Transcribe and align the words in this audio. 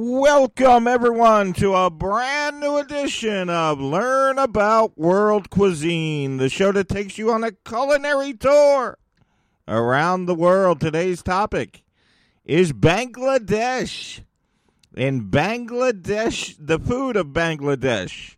Welcome, 0.00 0.86
everyone, 0.86 1.54
to 1.54 1.74
a 1.74 1.90
brand 1.90 2.60
new 2.60 2.76
edition 2.76 3.50
of 3.50 3.80
Learn 3.80 4.38
About 4.38 4.96
World 4.96 5.50
Cuisine, 5.50 6.36
the 6.36 6.48
show 6.48 6.70
that 6.70 6.88
takes 6.88 7.18
you 7.18 7.32
on 7.32 7.42
a 7.42 7.50
culinary 7.50 8.32
tour 8.32 8.96
around 9.66 10.26
the 10.26 10.36
world. 10.36 10.80
Today's 10.80 11.20
topic 11.20 11.82
is 12.44 12.72
Bangladesh. 12.72 14.20
In 14.96 15.32
Bangladesh, 15.32 16.54
the 16.60 16.78
food 16.78 17.16
of 17.16 17.30
Bangladesh. 17.30 18.36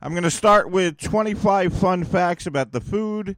I'm 0.00 0.12
going 0.12 0.22
to 0.22 0.30
start 0.30 0.70
with 0.70 0.98
25 0.98 1.76
fun 1.76 2.04
facts 2.04 2.46
about 2.46 2.70
the 2.70 2.80
food, 2.80 3.36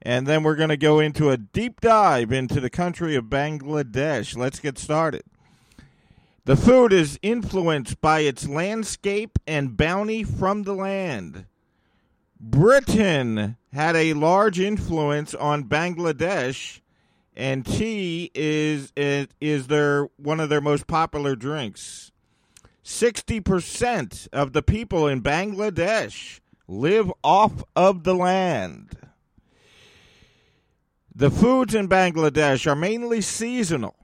and 0.00 0.24
then 0.24 0.44
we're 0.44 0.54
going 0.54 0.68
to 0.68 0.76
go 0.76 1.00
into 1.00 1.30
a 1.30 1.36
deep 1.36 1.80
dive 1.80 2.30
into 2.30 2.60
the 2.60 2.70
country 2.70 3.16
of 3.16 3.24
Bangladesh. 3.24 4.36
Let's 4.36 4.60
get 4.60 4.78
started. 4.78 5.24
The 6.44 6.56
food 6.56 6.92
is 6.92 7.20
influenced 7.22 8.00
by 8.00 8.20
its 8.20 8.48
landscape 8.48 9.38
and 9.46 9.76
bounty 9.76 10.24
from 10.24 10.64
the 10.64 10.74
land. 10.74 11.46
Britain 12.40 13.56
had 13.72 13.94
a 13.94 14.14
large 14.14 14.58
influence 14.58 15.34
on 15.36 15.68
Bangladesh, 15.68 16.80
and 17.36 17.64
tea 17.64 18.32
is 18.34 18.92
is 18.96 19.68
their 19.68 20.08
one 20.16 20.40
of 20.40 20.48
their 20.48 20.60
most 20.60 20.88
popular 20.88 21.36
drinks. 21.36 22.10
Sixty 22.82 23.38
percent 23.38 24.26
of 24.32 24.52
the 24.52 24.62
people 24.62 25.06
in 25.06 25.22
Bangladesh 25.22 26.40
live 26.66 27.12
off 27.22 27.62
of 27.76 28.02
the 28.02 28.16
land. 28.16 28.98
The 31.14 31.30
foods 31.30 31.72
in 31.72 31.88
Bangladesh 31.88 32.66
are 32.66 32.74
mainly 32.74 33.20
seasonal 33.20 34.01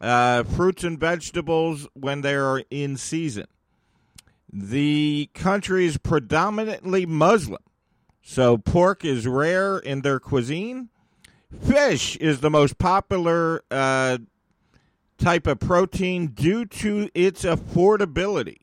uh, 0.00 0.42
fruits 0.44 0.84
and 0.84 0.98
vegetables 0.98 1.86
when 1.94 2.22
they 2.22 2.34
are 2.34 2.62
in 2.70 2.96
season. 2.96 3.46
The 4.52 5.30
country 5.34 5.86
is 5.86 5.98
predominantly 5.98 7.06
Muslim, 7.06 7.62
so 8.22 8.58
pork 8.58 9.04
is 9.04 9.26
rare 9.26 9.78
in 9.78 10.02
their 10.02 10.18
cuisine. 10.18 10.88
Fish 11.62 12.16
is 12.16 12.40
the 12.40 12.50
most 12.50 12.78
popular 12.78 13.62
uh, 13.70 14.18
type 15.18 15.46
of 15.46 15.60
protein 15.60 16.28
due 16.28 16.64
to 16.64 17.10
its 17.14 17.44
affordability. 17.44 18.58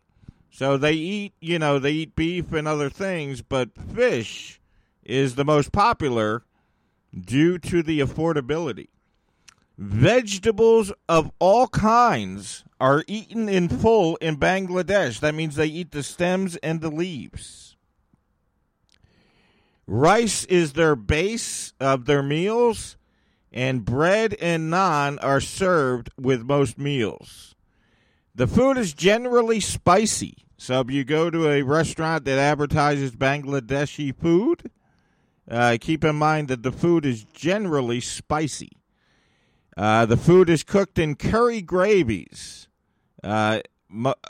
So 0.49 0.75
they 0.75 0.93
eat, 0.93 1.33
you 1.39 1.59
know, 1.59 1.79
they 1.79 1.91
eat 1.91 2.15
beef 2.15 2.51
and 2.51 2.67
other 2.67 2.89
things, 2.89 3.41
but 3.41 3.69
fish 3.77 4.59
is 5.03 5.35
the 5.35 5.45
most 5.45 5.71
popular 5.71 6.43
due 7.17 7.57
to 7.59 7.83
the 7.83 7.99
affordability. 7.99 8.87
Vegetables 9.77 10.91
of 11.07 11.31
all 11.37 11.67
kinds 11.67 12.63
are 12.79 13.03
eaten 13.07 13.47
in 13.47 13.69
full 13.69 14.15
in 14.17 14.37
Bangladesh. 14.37 15.19
That 15.19 15.35
means 15.35 15.55
they 15.55 15.67
eat 15.67 15.91
the 15.91 16.01
stems 16.01 16.55
and 16.57 16.81
the 16.81 16.89
leaves. 16.89 17.75
Rice 19.85 20.45
is 20.45 20.73
their 20.73 20.95
base 20.95 21.73
of 21.79 22.05
their 22.05 22.23
meals, 22.23 22.97
and 23.53 23.85
bread 23.85 24.35
and 24.41 24.73
naan 24.73 25.17
are 25.21 25.39
served 25.39 26.09
with 26.17 26.41
most 26.41 26.77
meals. 26.77 27.55
The 28.35 28.47
food 28.47 28.77
is 28.77 28.93
generally 28.93 29.59
spicy. 29.59 30.37
So 30.57 30.79
if 30.81 30.91
you 30.91 31.03
go 31.03 31.29
to 31.29 31.49
a 31.49 31.61
restaurant 31.61 32.25
that 32.25 32.39
advertises 32.39 33.11
Bangladeshi 33.11 34.15
food, 34.15 34.71
uh, 35.49 35.77
keep 35.79 36.03
in 36.03 36.15
mind 36.15 36.47
that 36.47 36.63
the 36.63 36.71
food 36.71 37.05
is 37.05 37.23
generally 37.23 38.01
spicy. 38.01 38.76
Uh, 39.77 40.07
the 40.07 40.17
food 40.17 40.49
is 40.49 40.63
cooked 40.63 40.97
in 40.97 41.15
curry 41.15 41.61
gravies. 41.61 42.67
Uh, 43.23 43.61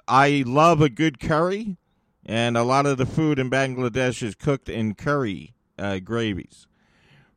I 0.06 0.44
love 0.46 0.82
a 0.82 0.90
good 0.90 1.22
curry, 1.22 1.78
and 2.26 2.58
a 2.58 2.64
lot 2.64 2.86
of 2.86 2.98
the 2.98 3.06
food 3.06 3.40
in 3.40 3.50
Bangladesh 3.50 4.22
is 4.22 4.36
cooked 4.36 4.68
in 4.68 4.94
curry 4.94 5.54
uh, 5.80 6.00
gravies. 6.00 6.68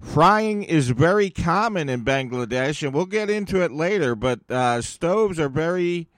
Frying 0.01 0.65
is 0.65 0.91
very 0.91 1.31
common 1.31 1.89
in 1.89 2.05
Bangladesh, 2.05 2.83
and 2.83 2.93
we'll 2.93 3.07
get 3.07 3.31
into 3.31 3.63
it 3.63 3.71
later, 3.71 4.17
but 4.17 4.41
uh, 4.51 4.83
stoves 4.83 5.39
are 5.39 5.49
very 5.49 6.09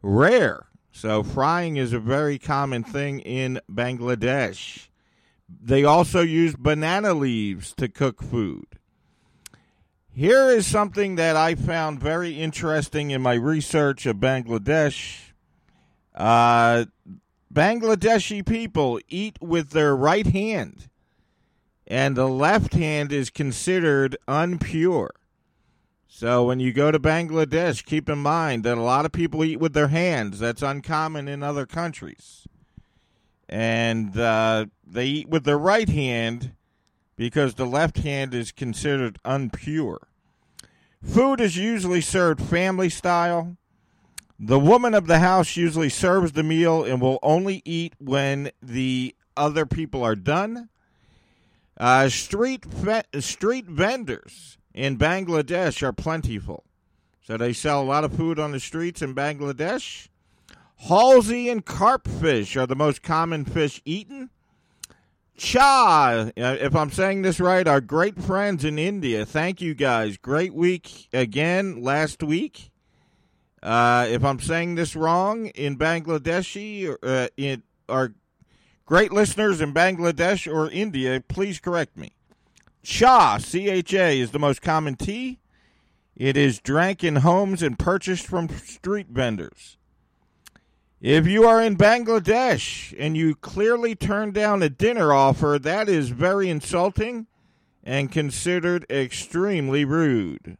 rare. 0.00 0.68
So, 0.90 1.22
frying 1.22 1.76
is 1.76 1.92
a 1.92 2.00
very 2.00 2.38
common 2.38 2.82
thing 2.82 3.20
in 3.20 3.60
Bangladesh. 3.70 4.88
They 5.48 5.84
also 5.84 6.22
use 6.22 6.54
banana 6.56 7.12
leaves 7.12 7.74
to 7.74 7.88
cook 7.88 8.22
food. 8.22 8.79
Here 10.20 10.50
is 10.50 10.66
something 10.66 11.14
that 11.16 11.34
I 11.34 11.54
found 11.54 11.98
very 11.98 12.38
interesting 12.38 13.10
in 13.10 13.22
my 13.22 13.32
research 13.32 14.04
of 14.04 14.16
Bangladesh. 14.16 15.32
Uh, 16.14 16.84
Bangladeshi 17.50 18.44
people 18.44 19.00
eat 19.08 19.38
with 19.40 19.70
their 19.70 19.96
right 19.96 20.26
hand, 20.26 20.90
and 21.86 22.16
the 22.16 22.28
left 22.28 22.74
hand 22.74 23.12
is 23.12 23.30
considered 23.30 24.14
unpure. 24.28 25.08
So 26.06 26.44
when 26.44 26.60
you 26.60 26.74
go 26.74 26.90
to 26.90 26.98
Bangladesh, 26.98 27.82
keep 27.86 28.06
in 28.10 28.18
mind 28.18 28.62
that 28.64 28.76
a 28.76 28.82
lot 28.82 29.06
of 29.06 29.12
people 29.12 29.42
eat 29.42 29.58
with 29.58 29.72
their 29.72 29.88
hands. 29.88 30.38
That's 30.38 30.60
uncommon 30.60 31.28
in 31.28 31.42
other 31.42 31.64
countries. 31.64 32.46
And 33.48 34.18
uh, 34.18 34.66
they 34.86 35.06
eat 35.06 35.30
with 35.30 35.44
their 35.44 35.58
right 35.58 35.88
hand 35.88 36.52
because 37.16 37.54
the 37.54 37.64
left 37.64 38.00
hand 38.00 38.34
is 38.34 38.52
considered 38.52 39.18
unpure. 39.24 40.09
Food 41.02 41.40
is 41.40 41.56
usually 41.56 42.00
served 42.00 42.42
family 42.42 42.90
style. 42.90 43.56
The 44.38 44.58
woman 44.58 44.94
of 44.94 45.06
the 45.06 45.18
house 45.18 45.56
usually 45.56 45.88
serves 45.88 46.32
the 46.32 46.42
meal 46.42 46.84
and 46.84 47.00
will 47.00 47.18
only 47.22 47.62
eat 47.64 47.94
when 47.98 48.50
the 48.62 49.14
other 49.36 49.66
people 49.66 50.02
are 50.02 50.14
done. 50.14 50.68
Uh, 51.78 52.08
street 52.10 52.64
fe- 52.66 53.20
street 53.20 53.66
vendors 53.66 54.58
in 54.74 54.98
Bangladesh 54.98 55.82
are 55.82 55.92
plentiful, 55.92 56.64
so 57.22 57.36
they 57.36 57.54
sell 57.54 57.82
a 57.82 57.84
lot 57.84 58.04
of 58.04 58.12
food 58.12 58.38
on 58.38 58.52
the 58.52 58.60
streets 58.60 59.00
in 59.00 59.14
Bangladesh. 59.14 60.08
Hilsa 60.84 61.50
and 61.50 61.64
carp 61.64 62.06
fish 62.06 62.56
are 62.56 62.66
the 62.66 62.76
most 62.76 63.02
common 63.02 63.44
fish 63.44 63.80
eaten. 63.84 64.30
Cha, 65.40 66.30
if 66.36 66.76
I'm 66.76 66.90
saying 66.90 67.22
this 67.22 67.40
right, 67.40 67.66
our 67.66 67.80
great 67.80 68.20
friends 68.22 68.62
in 68.62 68.78
India. 68.78 69.24
Thank 69.24 69.62
you 69.62 69.72
guys. 69.72 70.18
Great 70.18 70.52
week 70.52 71.08
again 71.14 71.82
last 71.82 72.22
week. 72.22 72.70
Uh, 73.62 74.06
if 74.10 74.22
I'm 74.22 74.38
saying 74.38 74.74
this 74.74 74.94
wrong, 74.94 75.46
in 75.46 75.78
Bangladeshi, 75.78 76.94
uh, 77.02 77.28
in 77.38 77.62
our 77.88 78.12
great 78.84 79.14
listeners 79.14 79.62
in 79.62 79.72
Bangladesh 79.72 80.46
or 80.46 80.70
India, 80.70 81.24
please 81.26 81.58
correct 81.58 81.96
me. 81.96 82.12
Cha, 82.82 83.38
C 83.38 83.70
H 83.70 83.94
A, 83.94 84.20
is 84.20 84.32
the 84.32 84.38
most 84.38 84.60
common 84.60 84.94
tea. 84.94 85.38
It 86.14 86.36
is 86.36 86.60
drank 86.60 87.02
in 87.02 87.16
homes 87.16 87.62
and 87.62 87.78
purchased 87.78 88.26
from 88.26 88.50
street 88.50 89.06
vendors. 89.08 89.78
If 91.00 91.26
you 91.26 91.44
are 91.44 91.62
in 91.62 91.78
Bangladesh 91.78 92.94
and 92.98 93.16
you 93.16 93.34
clearly 93.34 93.94
turn 93.94 94.32
down 94.32 94.62
a 94.62 94.68
dinner 94.68 95.14
offer, 95.14 95.58
that 95.58 95.88
is 95.88 96.10
very 96.10 96.50
insulting 96.50 97.26
and 97.82 98.12
considered 98.12 98.84
extremely 98.90 99.86
rude. 99.86 100.58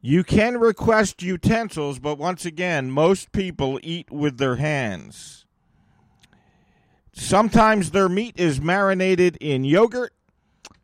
You 0.00 0.24
can 0.24 0.58
request 0.58 1.22
utensils, 1.22 2.00
but 2.00 2.18
once 2.18 2.44
again, 2.44 2.90
most 2.90 3.30
people 3.30 3.78
eat 3.84 4.10
with 4.10 4.38
their 4.38 4.56
hands. 4.56 5.46
Sometimes 7.12 7.92
their 7.92 8.08
meat 8.08 8.34
is 8.38 8.60
marinated 8.60 9.36
in 9.36 9.64
yogurt. 9.64 10.12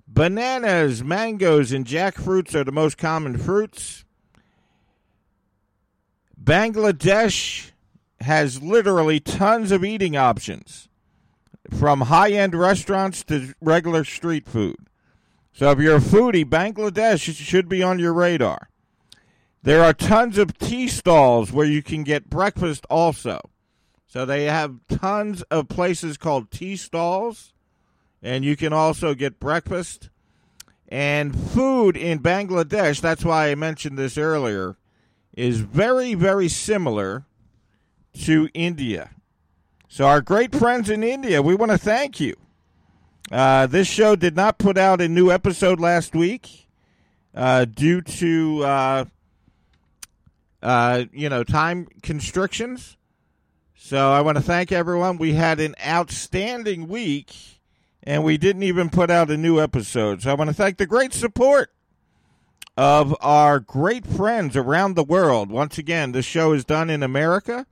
Bananas, 0.06 1.03
mangoes, 1.03 1.72
and 1.72 1.84
jackfruits 1.84 2.54
are 2.54 2.64
the 2.64 2.72
most 2.72 2.99
common 2.99 3.37
fruits. 3.37 4.04
Bangladesh 6.43 7.71
has 8.21 8.62
literally 8.62 9.21
tons 9.21 9.71
of 9.71 9.85
eating 9.85 10.17
options 10.17 10.89
from 11.71 12.03
high 12.03 12.33
end 12.33 12.55
restaurants 12.55 13.23
to 13.25 13.55
regular 13.61 14.05
street 14.05 14.49
food. 14.49 14.89
So 15.53 15.71
if 15.71 15.79
you're 15.79 15.97
a 15.97 16.00
foodie, 16.00 16.44
Bangladesh 16.44 17.33
should 17.35 17.69
be 17.69 17.83
on 17.83 17.99
your 17.99 18.12
radar. 18.12 18.71
There 19.62 19.85
are 19.85 19.93
tons 19.93 20.39
of 20.39 20.59
tea 20.59 20.89
stalls 20.89 21.53
where 21.53 21.67
you 21.67 21.83
can 21.83 22.03
get 22.03 22.29
breakfast 22.29 22.87
also. 22.91 23.50
So 24.09 24.27
they 24.27 24.44
have 24.44 24.81
tons 24.89 25.43
of 25.43 25.69
places 25.69 26.17
called 26.17 26.50
tea 26.50 26.75
stalls, 26.77 27.53
and 28.21 28.44
you 28.44 28.56
can 28.56 28.73
also 28.73 29.15
get 29.15 29.39
breakfast. 29.39 30.11
And 30.89 31.39
food 31.39 31.97
in 31.97 32.19
Bangladesh, 32.19 33.00
that's 33.00 33.25
why 33.25 33.50
I 33.50 33.55
mentioned 33.55 33.97
this 33.97 34.19
earlier, 34.19 34.77
is 35.34 35.61
very, 35.61 36.14
very 36.14 36.49
similar 36.49 37.25
to 38.25 38.49
India. 38.55 39.11
So, 39.88 40.06
our 40.06 40.20
great 40.20 40.55
friends 40.55 40.88
in 40.88 41.02
India, 41.02 41.43
we 41.43 41.55
want 41.55 41.73
to 41.73 41.79
thank 41.79 42.20
you. 42.20 42.34
Uh, 43.31 43.67
this 43.67 43.87
show 43.87 44.17
did 44.17 44.37
not 44.37 44.58
put 44.58 44.76
out 44.76 45.00
a 45.00 45.08
new 45.08 45.31
episode 45.31 45.81
last 45.81 46.14
week 46.14 46.69
uh, 47.34 47.64
due 47.64 48.00
to 48.02 48.64
uh, 48.64 49.05
uh, 50.62 51.05
you 51.12 51.29
know, 51.29 51.43
time 51.43 51.88
constrictions. 52.02 52.96
So 53.75 54.12
I 54.12 54.20
want 54.20 54.38
to 54.38 54.43
thank 54.43 54.70
everyone. 54.70 55.19
We 55.19 55.34
had 55.34 55.58
an 55.61 55.75
outstanding 55.84 56.88
week, 56.88 57.34
and 58.02 58.23
we 58.23 58.38
didn't 58.38 58.62
even 58.62 58.88
put 58.88 59.11
out 59.11 59.31
a 59.31 59.37
new 59.37 59.61
episode. 59.61 60.23
So 60.23 60.31
I 60.31 60.34
want 60.34 60.49
to 60.49 60.55
thank 60.55 60.76
the 60.76 60.87
great 60.87 61.12
support 61.12 61.70
of 62.76 63.14
our 63.20 63.60
great 63.60 64.06
friends 64.06 64.56
around 64.56 64.94
the 64.94 65.04
world. 65.04 65.50
Once 65.50 65.78
again, 65.78 66.12
this 66.12 66.24
show 66.24 66.52
is 66.52 66.64
done 66.64 66.88
in 66.88 67.02
America, 67.02 67.66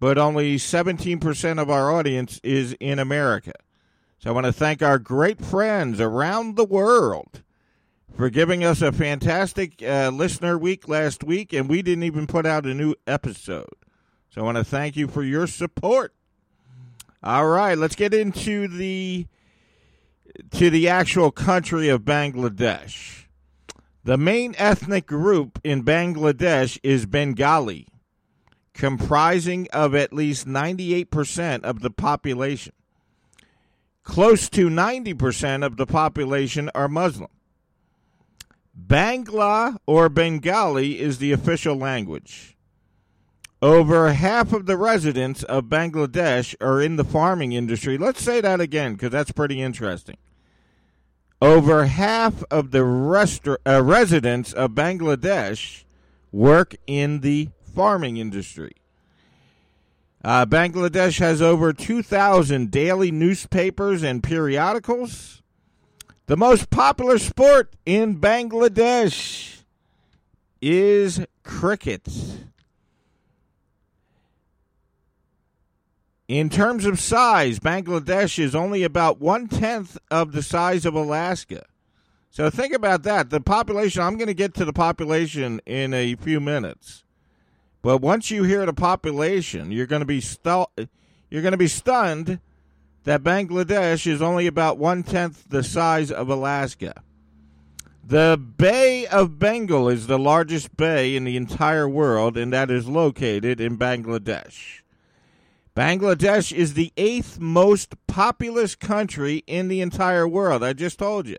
but 0.00 0.18
only 0.18 0.56
17% 0.56 1.60
of 1.60 1.70
our 1.70 1.92
audience 1.92 2.40
is 2.42 2.74
in 2.80 2.98
America. 2.98 3.52
So 4.18 4.30
I 4.30 4.32
want 4.32 4.46
to 4.46 4.52
thank 4.52 4.82
our 4.82 4.98
great 4.98 5.44
friends 5.44 6.00
around 6.00 6.56
the 6.56 6.64
world 6.64 7.42
for 8.16 8.30
giving 8.30 8.64
us 8.64 8.80
a 8.80 8.92
fantastic 8.92 9.82
uh, 9.82 10.10
listener 10.12 10.56
week 10.56 10.88
last 10.88 11.24
week, 11.24 11.52
and 11.52 11.68
we 11.68 11.82
didn't 11.82 12.04
even 12.04 12.26
put 12.26 12.46
out 12.46 12.64
a 12.64 12.72
new 12.72 12.94
episode. 13.06 13.74
So 14.30 14.40
I 14.40 14.44
want 14.44 14.56
to 14.56 14.64
thank 14.64 14.96
you 14.96 15.08
for 15.08 15.22
your 15.22 15.46
support. 15.46 16.14
All 17.22 17.46
right, 17.46 17.76
let's 17.76 17.96
get 17.96 18.14
into 18.14 18.68
the 18.68 19.26
to 20.50 20.70
the 20.70 20.88
actual 20.88 21.30
country 21.30 21.88
of 21.88 22.02
Bangladesh. 22.02 23.23
The 24.04 24.18
main 24.18 24.54
ethnic 24.58 25.06
group 25.06 25.58
in 25.64 25.82
Bangladesh 25.82 26.78
is 26.82 27.06
Bengali, 27.06 27.88
comprising 28.74 29.66
of 29.72 29.94
at 29.94 30.12
least 30.12 30.46
98% 30.46 31.62
of 31.62 31.80
the 31.80 31.90
population. 31.90 32.74
Close 34.02 34.50
to 34.50 34.68
90% 34.68 35.64
of 35.64 35.78
the 35.78 35.86
population 35.86 36.70
are 36.74 36.86
Muslim. 36.86 37.30
Bangla 38.78 39.78
or 39.86 40.10
Bengali 40.10 41.00
is 41.00 41.16
the 41.16 41.32
official 41.32 41.76
language. 41.76 42.58
Over 43.62 44.12
half 44.12 44.52
of 44.52 44.66
the 44.66 44.76
residents 44.76 45.42
of 45.44 45.64
Bangladesh 45.64 46.54
are 46.60 46.82
in 46.82 46.96
the 46.96 47.04
farming 47.04 47.52
industry. 47.52 47.96
Let's 47.96 48.22
say 48.22 48.42
that 48.42 48.60
again 48.60 48.92
because 48.92 49.10
that's 49.10 49.32
pretty 49.32 49.62
interesting. 49.62 50.18
Over 51.44 51.84
half 51.84 52.42
of 52.50 52.70
the 52.70 52.80
uh, 53.66 53.82
residents 53.82 54.54
of 54.54 54.70
Bangladesh 54.70 55.84
work 56.32 56.74
in 56.86 57.20
the 57.20 57.50
farming 57.74 58.16
industry. 58.16 58.72
Uh, 60.24 60.46
Bangladesh 60.46 61.18
has 61.18 61.42
over 61.42 61.74
2,000 61.74 62.70
daily 62.70 63.10
newspapers 63.10 64.02
and 64.02 64.22
periodicals. 64.22 65.42
The 66.28 66.36
most 66.38 66.70
popular 66.70 67.18
sport 67.18 67.76
in 67.84 68.18
Bangladesh 68.18 69.64
is 70.62 71.26
cricket. 71.42 72.08
In 76.26 76.48
terms 76.48 76.86
of 76.86 76.98
size, 76.98 77.58
Bangladesh 77.58 78.38
is 78.38 78.54
only 78.54 78.82
about 78.82 79.20
one 79.20 79.46
tenth 79.46 79.98
of 80.10 80.32
the 80.32 80.42
size 80.42 80.86
of 80.86 80.94
Alaska. 80.94 81.66
So 82.30 82.48
think 82.48 82.72
about 82.72 83.02
that. 83.02 83.28
The 83.28 83.40
population, 83.40 84.02
I'm 84.02 84.16
going 84.16 84.28
to 84.28 84.34
get 84.34 84.54
to 84.54 84.64
the 84.64 84.72
population 84.72 85.60
in 85.66 85.92
a 85.92 86.14
few 86.14 86.40
minutes. 86.40 87.04
But 87.82 87.98
once 87.98 88.30
you 88.30 88.44
hear 88.44 88.64
the 88.64 88.72
population, 88.72 89.70
you're 89.70 89.86
going 89.86 90.00
to 90.00 90.06
be 90.06 90.22
stu- 90.22 90.66
you're 91.28 91.42
going 91.42 91.52
to 91.52 91.58
be 91.58 91.68
stunned 91.68 92.40
that 93.04 93.22
Bangladesh 93.22 94.06
is 94.06 94.22
only 94.22 94.46
about 94.46 94.78
one 94.78 95.02
tenth 95.02 95.44
the 95.50 95.62
size 95.62 96.10
of 96.10 96.30
Alaska. 96.30 97.02
The 98.02 98.40
Bay 98.56 99.06
of 99.06 99.38
Bengal 99.38 99.90
is 99.90 100.06
the 100.06 100.18
largest 100.18 100.76
bay 100.76 101.14
in 101.14 101.24
the 101.24 101.36
entire 101.36 101.88
world, 101.88 102.38
and 102.38 102.52
that 102.52 102.70
is 102.70 102.88
located 102.88 103.60
in 103.60 103.76
Bangladesh. 103.76 104.80
Bangladesh 105.76 106.52
is 106.52 106.74
the 106.74 106.92
eighth 106.96 107.40
most 107.40 107.94
populous 108.06 108.76
country 108.76 109.42
in 109.46 109.66
the 109.66 109.80
entire 109.80 110.26
world. 110.26 110.62
I 110.62 110.72
just 110.72 110.98
told 110.98 111.26
you. 111.26 111.36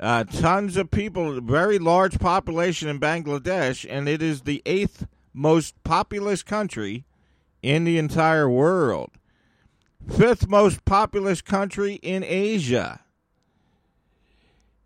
Uh, 0.00 0.24
tons 0.24 0.76
of 0.76 0.90
people, 0.90 1.40
very 1.40 1.78
large 1.78 2.18
population 2.18 2.88
in 2.88 2.98
Bangladesh, 2.98 3.86
and 3.88 4.08
it 4.08 4.22
is 4.22 4.42
the 4.42 4.62
eighth 4.64 5.06
most 5.34 5.74
populous 5.84 6.42
country 6.42 7.04
in 7.62 7.84
the 7.84 7.98
entire 7.98 8.48
world. 8.48 9.10
Fifth 10.16 10.48
most 10.48 10.84
populous 10.84 11.42
country 11.42 11.94
in 11.94 12.24
Asia. 12.24 13.00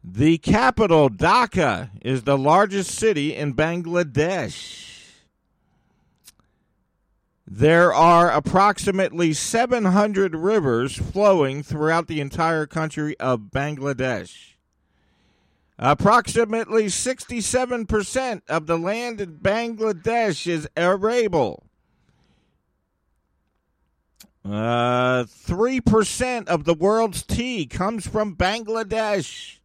The 0.02 0.38
capital, 0.38 1.10
Dhaka, 1.10 1.90
is 2.00 2.22
the 2.22 2.38
largest 2.38 2.92
city 2.92 3.34
in 3.36 3.54
Bangladesh. 3.54 4.89
There 7.52 7.93
are 7.93 8.31
approximately 8.31 9.32
700 9.32 10.37
rivers 10.37 10.94
flowing 10.97 11.64
throughout 11.64 12.06
the 12.06 12.20
entire 12.20 12.64
country 12.64 13.19
of 13.19 13.50
Bangladesh. 13.50 14.52
Approximately 15.76 16.85
67% 16.85 18.43
of 18.49 18.69
the 18.69 18.79
land 18.79 19.20
in 19.20 19.38
Bangladesh 19.38 20.47
is 20.47 20.69
arable. 20.76 21.64
Uh, 24.44 25.25
3% 25.25 26.46
of 26.46 26.62
the 26.62 26.75
world's 26.75 27.25
tea 27.25 27.67
comes 27.67 28.06
from 28.06 28.37
Bangladesh. 28.37 29.58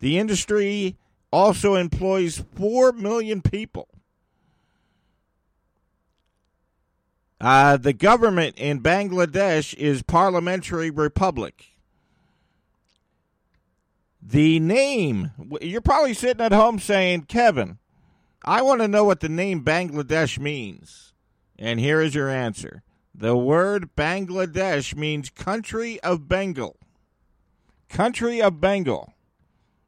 The 0.00 0.18
industry 0.18 0.98
also 1.32 1.76
employs 1.76 2.44
4 2.56 2.92
million 2.92 3.40
people. 3.40 3.88
Uh, 7.40 7.76
the 7.76 7.92
government 7.92 8.56
in 8.56 8.80
Bangladesh 8.80 9.74
is 9.74 10.02
parliamentary 10.02 10.90
republic. 10.90 11.76
The 14.22 14.58
name, 14.58 15.30
you're 15.60 15.80
probably 15.80 16.14
sitting 16.14 16.44
at 16.44 16.52
home 16.52 16.78
saying, 16.78 17.22
Kevin, 17.22 17.78
I 18.44 18.62
want 18.62 18.80
to 18.80 18.88
know 18.88 19.04
what 19.04 19.20
the 19.20 19.28
name 19.28 19.62
Bangladesh 19.62 20.38
means. 20.38 21.12
And 21.58 21.78
here 21.78 22.00
is 22.00 22.14
your 22.14 22.28
answer. 22.28 22.82
The 23.14 23.36
word 23.36 23.90
Bangladesh 23.96 24.96
means 24.96 25.30
country 25.30 26.00
of 26.00 26.28
Bengal. 26.28 26.76
Country 27.88 28.42
of 28.42 28.60
Bengal 28.60 29.14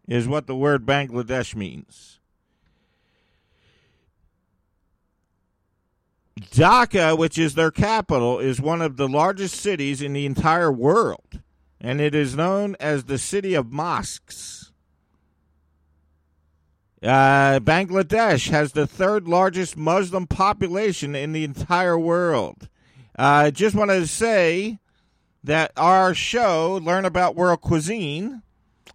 is 0.06 0.29
what 0.29 0.47
the 0.47 0.56
word 0.56 0.87
Bangladesh 0.87 1.55
means. 1.55 2.18
Dhaka, 6.40 7.16
which 7.16 7.38
is 7.38 7.54
their 7.54 7.71
capital, 7.71 8.38
is 8.38 8.61
one 8.61 8.83
of 8.83 8.97
the 8.97 9.09
largest 9.09 9.57
cities 9.57 10.02
in 10.02 10.12
the 10.12 10.26
entire 10.26 10.73
world 10.73 11.40
and 11.80 12.00
it 12.00 12.14
is 12.14 12.37
known 12.37 12.76
as 12.80 13.04
the 13.04 13.18
city 13.18 13.54
of 13.54 13.73
mosques. 13.73 14.73
Uh, 17.02 17.61
Bangladesh 17.61 18.50
has 18.50 18.73
the 18.73 18.87
third 18.87 19.28
largest 19.28 19.76
Muslim 19.76 20.26
population 20.26 21.14
in 21.14 21.33
the 21.33 21.45
entire 21.45 21.99
world. 21.99 22.68
I 23.16 23.49
uh, 23.49 23.50
just 23.52 23.76
wanted 23.76 24.00
to 24.00 24.07
say 24.09 24.78
that 25.45 25.73
our 25.76 26.14
show, 26.14 26.80
Learn 26.83 27.04
About 27.04 27.37
World 27.37 27.61
Cuisine, 27.61 28.42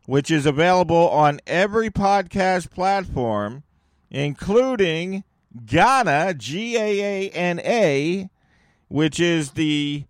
which 0.05 0.29
is 0.29 0.45
available 0.45 1.09
on 1.09 1.39
every 1.47 1.89
podcast 1.89 2.69
platform, 2.71 3.63
including 4.11 5.23
Gaana, 5.57 6.37
G 6.37 6.77
A 6.77 7.27
A 7.27 7.29
N 7.29 7.59
A, 7.59 8.29
which 8.87 9.19
is 9.19 9.51
the 9.51 10.05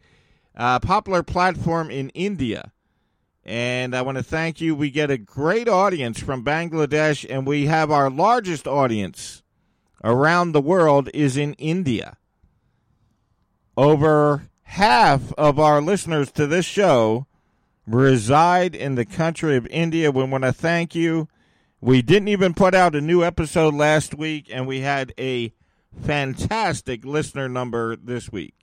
uh, 0.56 0.80
popular 0.80 1.24
platform 1.24 1.90
in 1.90 2.10
India. 2.10 2.72
And 3.46 3.94
I 3.94 4.02
want 4.02 4.18
to 4.18 4.24
thank 4.24 4.62
you. 4.62 4.74
We 4.74 4.90
get 4.90 5.12
a 5.12 5.18
great 5.18 5.68
audience 5.68 6.20
from 6.20 6.46
Bangladesh, 6.46 7.26
and 7.30 7.46
we 7.46 7.66
have 7.66 7.92
our 7.92 8.10
largest 8.10 8.68
audience 8.68 9.44
around 10.04 10.52
the 10.52 10.62
world 10.62 11.10
is 11.14 11.36
in 11.36 11.54
India. 11.56 12.18
Over 13.76 14.50
half 14.64 15.34
of 15.34 15.60
our 15.60 15.82
listeners 15.82 16.32
to 16.32 16.48
this 16.48 16.66
show 16.66 17.28
reside 17.86 18.76
in 18.76 18.96
the 18.96 19.06
country 19.06 19.58
of 19.58 19.68
India. 19.68 20.12
We 20.12 20.24
want 20.24 20.44
to 20.46 20.54
thank 20.54 20.96
you. 20.96 21.28
We 21.84 22.02
didn't 22.02 22.30
even 22.30 22.54
put 22.54 22.74
out 22.74 22.96
a 22.96 23.02
new 23.02 23.26
episode 23.26 23.74
last 23.74 24.16
week, 24.16 24.48
and 24.50 24.66
we 24.66 24.80
had 24.80 25.14
a 25.20 25.52
fantastic 26.02 27.04
listener 27.04 27.50
number 27.50 27.98
this 27.98 28.32
week. 28.32 28.54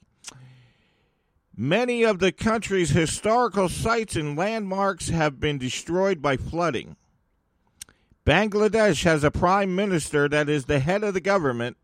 Many 1.54 2.02
of 2.02 2.18
the 2.18 2.32
country's 2.32 2.88
historical 2.88 3.68
sites 3.68 4.16
and 4.16 4.38
landmarks 4.38 5.10
have 5.10 5.38
been 5.38 5.58
destroyed 5.58 6.22
by 6.22 6.38
flooding. 6.38 6.96
Bangladesh 8.24 9.04
has 9.04 9.22
a 9.22 9.30
prime 9.30 9.76
minister 9.76 10.26
that 10.26 10.48
is 10.48 10.64
the 10.64 10.80
head 10.80 11.04
of 11.04 11.12
the 11.12 11.20
government 11.20 11.76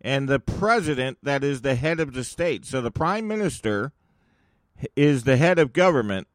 and 0.00 0.28
the 0.28 0.40
president 0.40 1.16
that 1.22 1.44
is 1.44 1.60
the 1.60 1.76
head 1.76 2.00
of 2.00 2.12
the 2.12 2.24
state. 2.24 2.64
So 2.64 2.80
the 2.80 2.90
prime 2.90 3.28
minister 3.28 3.92
is 4.96 5.22
the 5.22 5.36
head 5.36 5.60
of 5.60 5.72
government 5.72 6.26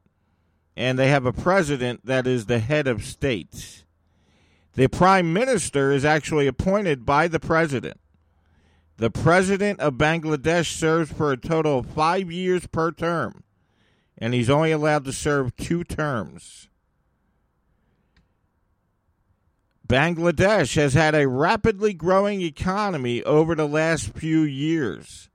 and 0.78 0.98
they 0.98 1.10
have 1.10 1.26
a 1.26 1.34
president 1.34 2.06
that 2.06 2.26
is 2.26 2.46
the 2.46 2.60
head 2.60 2.88
of 2.88 3.04
state. 3.04 3.84
The 4.78 4.88
prime 4.88 5.34
minister 5.34 5.92
is 5.92 6.06
actually 6.06 6.46
appointed 6.46 7.04
by 7.04 7.28
the 7.28 7.40
president. 7.40 8.00
The 8.98 9.10
president 9.10 9.80
of 9.80 9.96
Bangladesh 9.96 10.68
serves 10.68 11.12
for 11.12 11.32
a 11.32 11.38
total 11.38 11.80
of 11.80 11.88
five 11.88 12.32
years 12.32 12.68
per 12.68 12.92
term, 12.92 13.44
and 14.20 14.36
he's 14.36 14.52
only 14.52 14.72
allowed 14.72 15.06
to 15.06 15.14
serve 15.14 15.56
two 15.56 15.84
terms. 15.84 16.70
Bangladesh 19.88 20.76
has 20.76 20.94
had 20.94 21.16
a 21.16 21.28
rapidly 21.28 21.96
growing 21.96 22.42
economy 22.42 23.24
over 23.24 23.56
the 23.56 23.68
last 23.68 24.14
few 24.14 24.42
years. 24.42 25.32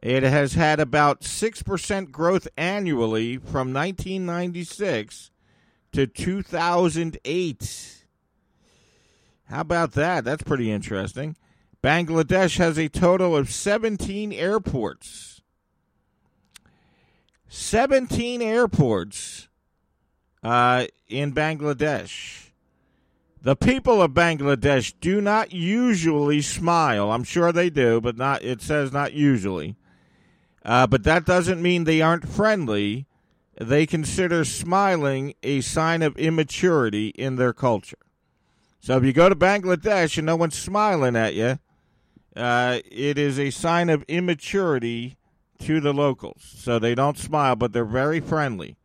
It 0.00 0.22
has 0.22 0.54
had 0.54 0.78
about 0.78 1.22
6% 1.22 2.12
growth 2.12 2.46
annually 2.56 3.38
from 3.38 3.72
1996 3.72 5.32
to 5.90 6.06
2008. 6.06 8.01
How 9.44 9.60
about 9.60 9.92
that? 9.92 10.24
That's 10.24 10.42
pretty 10.42 10.70
interesting. 10.70 11.36
Bangladesh 11.82 12.58
has 12.58 12.78
a 12.78 12.88
total 12.88 13.36
of 13.36 13.50
17 13.50 14.32
airports. 14.32 15.42
17 17.48 18.40
airports 18.40 19.48
uh, 20.42 20.86
in 21.08 21.32
Bangladesh. 21.32 22.50
The 23.42 23.56
people 23.56 24.00
of 24.00 24.12
Bangladesh 24.12 24.94
do 25.00 25.20
not 25.20 25.52
usually 25.52 26.40
smile. 26.40 27.10
I'm 27.10 27.24
sure 27.24 27.50
they 27.50 27.70
do, 27.70 28.00
but 28.00 28.16
not. 28.16 28.42
It 28.42 28.62
says 28.62 28.92
not 28.92 29.12
usually. 29.12 29.76
Uh, 30.64 30.86
but 30.86 31.02
that 31.02 31.26
doesn't 31.26 31.60
mean 31.60 31.82
they 31.82 32.00
aren't 32.00 32.28
friendly. 32.28 33.06
They 33.60 33.84
consider 33.84 34.44
smiling 34.44 35.34
a 35.42 35.60
sign 35.60 36.02
of 36.02 36.16
immaturity 36.16 37.08
in 37.08 37.34
their 37.34 37.52
culture. 37.52 37.98
So 38.82 38.96
if 38.96 39.04
you 39.04 39.12
go 39.12 39.28
to 39.28 39.36
Bangladesh 39.36 40.18
and 40.18 40.26
no 40.26 40.34
one's 40.34 40.58
smiling 40.58 41.14
at 41.14 41.34
you, 41.34 41.60
uh, 42.34 42.80
it 42.90 43.16
is 43.16 43.38
a 43.38 43.50
sign 43.50 43.88
of 43.88 44.02
immaturity 44.08 45.16
to 45.60 45.80
the 45.80 45.94
locals. 45.94 46.42
So 46.56 46.80
they 46.80 46.96
don't 46.96 47.16
smile, 47.16 47.54
but 47.54 47.72
they're 47.72 47.84
very 47.84 48.18
friendly. 48.18 48.76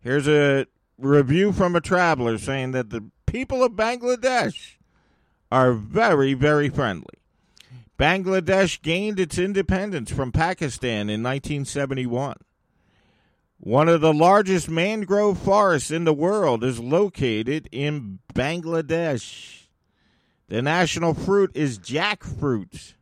Here's 0.00 0.28
a 0.28 0.66
review 0.96 1.50
from 1.50 1.74
a 1.74 1.80
traveler 1.80 2.38
saying 2.38 2.70
that 2.72 2.90
the 2.90 3.10
people 3.26 3.64
of 3.64 3.72
Bangladesh 3.72 4.76
are 5.50 5.72
very, 5.72 6.32
very 6.34 6.68
friendly. 6.68 7.18
Bangladesh 7.98 8.80
gained 8.80 9.18
its 9.18 9.36
independence 9.36 10.12
from 10.12 10.30
Pakistan 10.30 11.10
in 11.10 11.24
1971. 11.24 12.36
One 13.62 13.90
of 13.90 14.00
the 14.00 14.14
largest 14.14 14.70
mangrove 14.70 15.36
forests 15.36 15.90
in 15.90 16.04
the 16.04 16.14
world 16.14 16.64
is 16.64 16.80
located 16.80 17.68
in 17.70 18.20
Bangladesh. 18.32 19.66
The 20.48 20.62
national 20.62 21.12
fruit 21.12 21.50
is 21.54 21.78
jackfruit. 21.78 22.94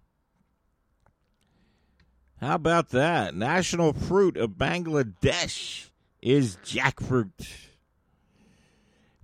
How 2.41 2.57
about 2.57 2.89
that? 2.89 3.37
National 3.37 3.93
fruit 3.93 4.37
of 4.37 4.51
Bangladesh 4.53 5.91
is 6.21 6.57
jackfruit. 6.65 7.49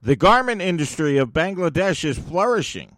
The 0.00 0.14
garment 0.14 0.62
industry 0.62 1.18
of 1.18 1.30
Bangladesh 1.30 2.04
is 2.04 2.16
flourishing, 2.16 2.96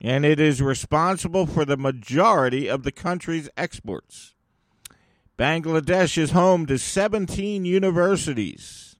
and 0.00 0.24
it 0.24 0.40
is 0.40 0.62
responsible 0.62 1.44
for 1.44 1.66
the 1.66 1.76
majority 1.76 2.68
of 2.68 2.84
the 2.84 2.92
country's 2.92 3.50
exports. 3.58 4.34
Bangladesh 5.40 6.18
is 6.18 6.32
home 6.32 6.66
to 6.66 6.76
17 6.76 7.64
universities. 7.64 8.98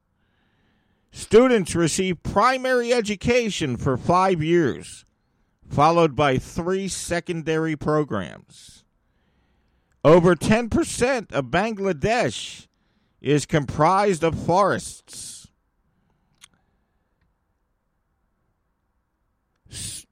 Students 1.12 1.74
receive 1.74 2.22
primary 2.22 2.94
education 2.94 3.76
for 3.76 3.98
five 3.98 4.42
years, 4.42 5.04
followed 5.68 6.16
by 6.16 6.38
three 6.38 6.88
secondary 6.88 7.76
programs. 7.76 8.84
Over 10.02 10.34
10% 10.34 11.30
of 11.30 11.44
Bangladesh 11.48 12.68
is 13.20 13.44
comprised 13.44 14.24
of 14.24 14.42
forests. 14.46 15.46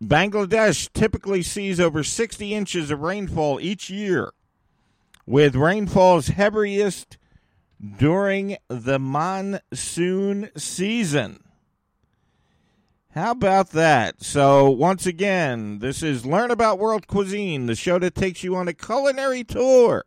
Bangladesh 0.05 0.93
typically 0.93 1.43
sees 1.43 1.81
over 1.81 2.05
60 2.05 2.53
inches 2.53 2.91
of 2.91 3.01
rainfall 3.01 3.59
each 3.63 3.89
year, 3.89 4.35
with 5.29 5.55
rainfalls 5.55 6.29
heaviest 6.29 7.19
during 7.99 8.57
the 8.69 8.99
monsoon 8.99 10.51
season. 10.57 11.45
How 13.11 13.33
about 13.33 13.71
that? 13.73 14.23
So, 14.23 14.71
once 14.71 15.05
again, 15.05 15.81
this 15.81 16.03
is 16.03 16.25
Learn 16.25 16.51
About 16.51 16.79
World 16.79 17.07
Cuisine, 17.07 17.67
the 17.67 17.75
show 17.75 17.99
that 17.99 18.15
takes 18.15 18.43
you 18.43 18.57
on 18.57 18.69
a 18.69 18.73
culinary 18.73 19.45
tour 19.45 20.07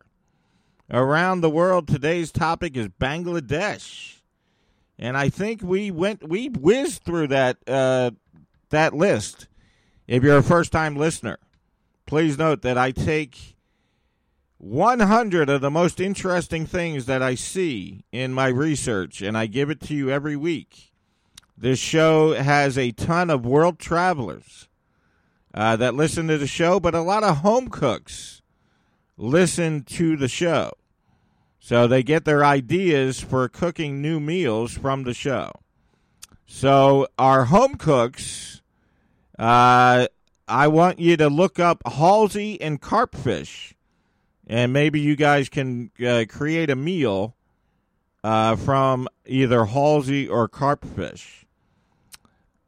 around 0.89 1.41
the 1.41 1.49
world. 1.51 1.87
Today's 1.87 2.31
topic 2.31 2.75
is 2.75 2.87
Bangladesh. 2.87 4.21
And 4.97 5.15
I 5.15 5.29
think 5.29 5.61
we 5.61 5.91
went, 5.91 6.27
we 6.27 6.49
whizzed 6.49 7.03
through 7.03 7.27
that, 7.27 7.57
uh, 7.67 8.11
that 8.71 8.95
list 8.95 9.47
if 10.07 10.23
you're 10.23 10.37
a 10.37 10.43
first 10.43 10.71
time 10.71 10.95
listener, 10.95 11.37
please 12.07 12.39
note 12.39 12.63
that 12.63 12.77
I 12.77 12.89
take 12.89 13.55
100 14.62 15.50
of 15.50 15.60
the 15.62 15.72
most 15.72 16.00
interesting 16.00 16.68
things 16.68 17.08
that 17.08 17.24
I 17.24 17.34
see 17.34 18.06
in 18.12 18.32
my 18.32 18.48
research 18.48 19.20
and 19.20 19.36
I 19.36 19.48
give 19.48 19.72
it 19.72 19.82
to 19.82 19.96
you 19.96 20.12
every 20.12 20.36
week. 20.36 20.94
This 21.58 21.80
show 21.80 22.34
has 22.34 22.77
a 22.77 22.91
ton 22.91 23.32
of 23.32 23.44
world 23.44 23.80
travelers 23.80 24.70
uh, 25.51 25.77
that 25.77 25.96
listen 25.96 26.27
to 26.27 26.38
the 26.38 26.46
show, 26.46 26.80
but 26.80 26.94
a 26.94 27.01
lot 27.01 27.24
of 27.24 27.38
home 27.38 27.70
cooks 27.70 28.44
listen 29.18 29.84
to 29.84 30.15
the 30.15 30.27
show. 30.27 30.72
So 31.60 31.88
they 31.88 32.03
get 32.03 32.25
their 32.25 32.46
ideas 32.46 33.20
for 33.20 33.50
cooking 33.50 34.00
new 34.00 34.20
meals 34.20 34.77
from 34.77 35.03
the 35.03 35.15
show. 35.15 35.51
So 36.46 37.08
our 37.18 37.46
home 37.46 37.75
cooks 37.75 38.62
uh, 39.39 40.06
I 40.48 40.68
want 40.68 41.00
you 41.00 41.18
to 41.18 41.30
look 41.30 41.58
up 41.58 41.82
Hilsa 41.84 42.58
and 42.62 42.80
carpfish, 42.80 43.74
and 44.48 44.74
maybe 44.74 45.00
you 45.00 45.15
guys 45.15 45.50
can 45.50 45.91
uh, 46.05 46.25
create 46.27 46.69
a 46.69 46.75
meal 46.75 47.36
uh, 48.24 48.55
from 48.55 49.07
either 49.25 49.65
Hilsa 49.65 50.29
or 50.29 50.48
carpfish. 50.48 51.45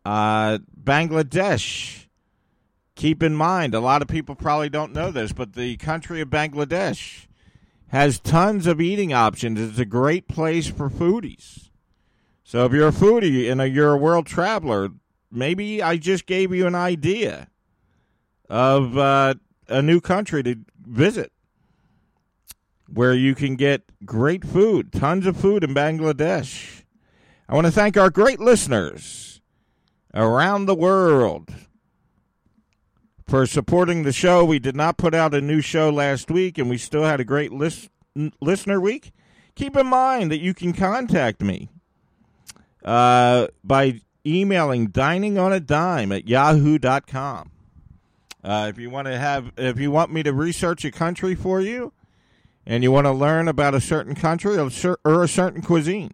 Uh, 0.05 0.59
Bangladesh. 0.81 2.07
Keep 2.95 3.23
in 3.23 3.35
mind, 3.35 3.73
a 3.73 3.79
lot 3.79 4.01
of 4.01 4.07
people 4.07 4.35
probably 4.35 4.69
don't 4.69 4.93
know 4.93 5.11
this, 5.11 5.33
but 5.33 5.53
the 5.53 5.77
country 5.77 6.21
of 6.21 6.29
Bangladesh 6.29 7.25
has 7.87 8.19
tons 8.19 8.67
of 8.67 8.79
eating 8.79 9.13
options. 9.13 9.59
It's 9.59 9.79
a 9.79 9.85
great 9.85 10.27
place 10.27 10.67
for 10.67 10.89
foodies. 10.89 11.69
So 12.43 12.65
if 12.65 12.71
you're 12.71 12.89
a 12.89 12.91
foodie 12.91 13.51
and 13.51 13.73
you're 13.73 13.93
a 13.93 13.97
world 13.97 14.27
traveler, 14.27 14.89
maybe 15.31 15.81
I 15.81 15.97
just 15.97 16.27
gave 16.27 16.53
you 16.53 16.67
an 16.67 16.75
idea 16.75 17.49
of 18.47 18.95
uh, 18.95 19.33
a 19.67 19.81
new 19.81 19.99
country 19.99 20.43
to 20.43 20.57
visit 20.85 21.32
where 22.93 23.13
you 23.13 23.33
can 23.33 23.55
get 23.55 23.81
great 24.05 24.45
food, 24.45 24.91
tons 24.91 25.25
of 25.25 25.35
food 25.35 25.63
in 25.63 25.73
Bangladesh. 25.73 26.83
I 27.49 27.55
want 27.55 27.65
to 27.65 27.71
thank 27.71 27.97
our 27.97 28.09
great 28.09 28.39
listeners 28.39 29.41
around 30.13 30.65
the 30.65 30.75
world 30.75 31.49
for 33.27 33.45
supporting 33.45 34.03
the 34.03 34.11
show. 34.11 34.45
We 34.45 34.59
did 34.59 34.75
not 34.75 34.97
put 34.97 35.15
out 35.15 35.33
a 35.33 35.41
new 35.41 35.61
show 35.61 35.89
last 35.89 36.29
week, 36.29 36.57
and 36.57 36.69
we 36.69 36.77
still 36.77 37.03
had 37.03 37.19
a 37.19 37.25
great 37.25 37.51
list- 37.51 37.89
listener 38.39 38.79
week. 38.79 39.11
Keep 39.55 39.75
in 39.75 39.87
mind 39.87 40.31
that 40.31 40.39
you 40.39 40.53
can 40.53 40.73
contact 40.73 41.41
me 41.41 41.69
uh, 42.85 43.47
by 43.63 44.01
emailing 44.25 44.87
dining 44.87 45.37
on 45.37 45.51
a 45.51 45.59
dime 45.59 46.11
at 46.11 46.27
yahoo.com. 46.27 47.51
Uh, 48.43 48.67
if 48.69 48.77
you 48.77 48.89
want 48.89 49.07
to 49.07 49.17
have, 49.17 49.51
if 49.57 49.79
you 49.79 49.89
want 49.89 50.11
me 50.11 50.21
to 50.21 50.33
research 50.33 50.85
a 50.85 50.91
country 50.91 51.33
for 51.33 51.61
you, 51.61 51.93
and 52.65 52.83
you 52.83 52.91
want 52.91 53.05
to 53.05 53.11
learn 53.11 53.47
about 53.47 53.75
a 53.75 53.81
certain 53.81 54.15
country 54.15 54.57
or 54.57 55.23
a 55.23 55.27
certain 55.27 55.61
cuisine, 55.61 56.11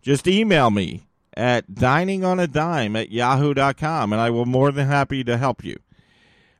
just 0.00 0.28
email 0.28 0.70
me 0.70 1.08
at 1.34 1.74
dining 1.74 2.24
on 2.24 2.38
a 2.38 2.46
dime 2.46 2.94
at 2.96 3.10
yahoo.com, 3.10 4.12
and 4.12 4.20
I 4.20 4.30
will 4.30 4.46
more 4.46 4.70
than 4.70 4.86
happy 4.86 5.24
to 5.24 5.38
help 5.38 5.64
you. 5.64 5.78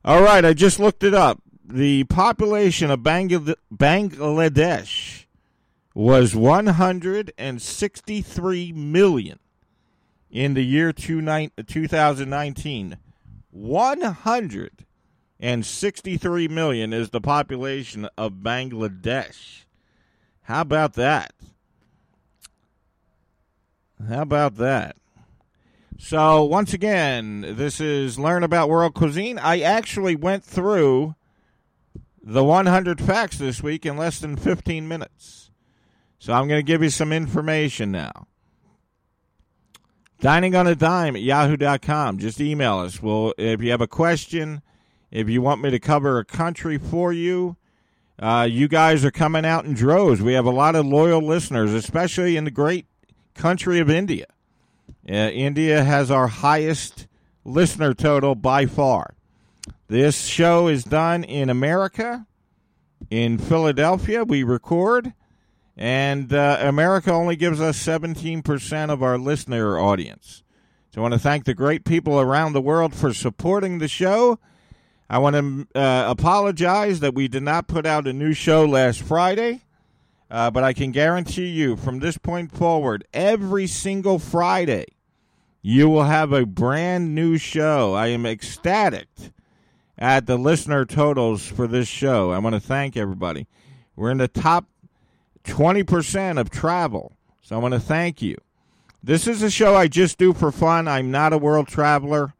All 0.05 0.23
right, 0.23 0.45
I 0.45 0.55
just 0.55 0.81
looked 0.81 1.05
it 1.05 1.15
up. 1.15 1.41
The 1.65 2.03
population 2.05 2.91
of 2.91 3.01
Bangladesh 3.01 3.59
was 5.95 6.35
163 6.35 8.73
million 8.73 9.39
in 10.31 10.55
the 10.55 10.65
year 10.65 10.91
2019. 10.93 12.97
163 15.43 16.47
million 16.47 16.93
is 16.93 17.11
the 17.11 17.21
population 17.21 18.09
of 18.17 18.35
Bangladesh. 18.35 19.65
How 20.43 20.61
about 20.61 20.93
that? 20.95 21.33
How 24.09 24.23
about 24.23 24.55
that? 24.59 24.95
So, 25.99 26.45
once 26.45 26.73
again, 26.73 27.41
this 27.57 27.81
is 27.81 28.21
Learn 28.21 28.45
About 28.45 28.69
World 28.69 28.95
Cuisine. 28.95 29.41
I 29.41 29.63
actually 29.63 30.15
went 30.15 30.45
through 30.45 31.17
the 32.23 32.45
100 32.45 33.01
facts 33.01 33.39
this 33.39 33.61
week 33.61 33.85
in 33.85 33.97
less 33.97 34.21
than 34.21 34.37
15 34.37 34.87
minutes. 34.87 35.51
So, 36.21 36.33
I'm 36.33 36.47
going 36.47 36.61
to 36.61 36.63
give 36.63 36.85
you 36.85 36.91
some 36.91 37.13
information 37.13 37.91
now. 37.91 38.29
Dining 40.21 40.55
on 40.55 40.69
a 40.69 40.77
dime 40.77 41.17
at 41.17 41.23
yahoo.com. 41.23 42.19
Just 42.19 42.41
email 42.41 42.79
us. 42.79 43.03
Well, 43.03 43.35
if 43.37 43.61
you 43.61 43.73
have 43.73 43.81
a 43.81 43.89
question, 43.89 44.63
if 45.13 45.29
you 45.29 45.43
want 45.43 45.61
me 45.61 45.71
to 45.71 45.79
cover 45.79 46.19
a 46.19 46.25
country 46.25 46.79
for 46.79 47.13
you, 47.13 47.57
uh, 48.19 48.49
you 48.51 48.67
guys 48.67 49.05
are 49.05 49.11
coming 49.11 49.45
out 49.45 49.67
in 49.67 49.75
droves. 49.75 50.23
We 50.23 50.33
have 50.33 50.47
a 50.47 50.51
lot 50.51 50.75
of 50.75 50.87
loyal 50.87 51.21
listeners, 51.21 51.73
especially 51.75 52.37
in 52.37 52.45
the 52.45 52.51
great 52.51 52.87
country 53.35 53.79
of 53.79 53.91
India. 53.91 54.27
Uh, 55.09 55.13
India 55.15 55.85
has 55.85 56.11
our 56.11 56.29
highest 56.29 57.07
listener 57.45 57.93
total 57.93 58.35
by 58.35 58.67
far. 58.67 59.15
This 59.89 60.25
show 60.25 60.69
is 60.69 60.85
done 60.85 61.25
in 61.25 61.51
America, 61.51 62.27
in 63.11 63.37
Philadelphia. 63.37 64.25
We 64.25 64.43
record, 64.43 65.13
and 65.77 66.33
uh, 66.33 66.59
America 66.61 67.13
only 67.13 67.37
gives 67.37 67.61
us 67.61 67.79
17% 67.85 68.91
of 68.91 69.03
our 69.03 69.19
listener 69.19 69.79
audience. 69.79 70.43
So 70.95 71.01
I 71.01 71.03
want 71.03 71.15
to 71.15 71.21
thank 71.21 71.45
the 71.45 71.55
great 71.55 71.85
people 71.85 72.19
around 72.19 72.53
the 72.53 72.61
world 72.61 72.95
for 72.95 73.13
supporting 73.13 73.79
the 73.79 73.89
show. 73.89 74.39
I 75.13 75.19
want 75.19 75.37
to 75.37 75.79
uh, 75.79 76.07
apologize 76.09 77.01
that 77.01 77.15
we 77.15 77.29
did 77.29 77.43
not 77.43 77.67
put 77.67 77.85
out 77.85 78.09
a 78.09 78.15
new 78.15 78.33
show 78.33 78.65
last 78.65 79.03
Friday. 79.03 79.61
Uh, 80.31 80.51
but 80.51 80.65
I 80.65 80.73
can 80.73 80.91
guarantee 80.91 81.49
you 81.49 81.77
from 81.77 81.99
this 81.99 82.17
point 82.17 82.51
forward, 82.51 83.05
every 83.13 83.67
single 83.67 84.19
Friday, 84.19 84.87
you 85.61 85.91
will 85.91 86.05
have 86.05 86.33
a 86.33 86.47
brand 86.47 87.15
new 87.15 87.37
show. 87.37 87.93
I 87.93 88.07
am 88.07 88.25
ecstatic 88.25 89.09
at 89.99 90.25
the 90.25 90.39
listener 90.39 90.87
totals 90.87 91.47
for 91.47 91.67
this 91.67 91.89
show. 91.89 92.31
I 92.31 92.39
want 92.39 92.55
to 92.55 92.61
thank 92.61 92.97
everybody. 92.97 93.47
We're 93.95 94.13
in 94.13 94.17
the 94.17 94.29
top 94.29 94.65
20% 95.45 96.41
of 96.41 96.49
travel. 96.49 97.13
So 97.43 97.55
I 97.55 97.59
want 97.59 97.75
to 97.75 97.81
thank 97.81 98.23
you. 98.23 98.39
This 99.03 99.27
is 99.27 99.43
a 99.43 99.51
show 99.51 99.77
I 99.77 99.89
just 99.89 100.17
do 100.17 100.33
for 100.33 100.51
fun. 100.51 100.89
I'm 100.89 101.11
not 101.11 101.35
a 101.35 101.39
world 101.39 101.69
traveler. 101.69 102.33